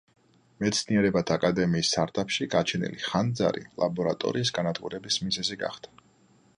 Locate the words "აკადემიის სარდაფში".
1.39-2.49